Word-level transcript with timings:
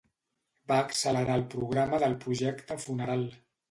Va 0.71 0.79
accelerar 0.85 1.37
el 1.43 1.45
programa 1.53 2.03
del 2.07 2.19
Projecte 2.27 2.83
Funeral. 2.87 3.29